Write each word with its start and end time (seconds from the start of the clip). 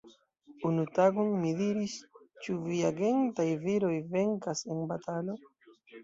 Unu 0.67 0.83
tagon 0.93 1.27
mi 1.41 1.49
diris, 1.59 1.97
Ĉu 2.45 2.55
viagentaj 2.69 3.45
viroj 3.65 3.91
venkas 4.15 4.63
en 4.77 4.81
batalo? 4.93 5.37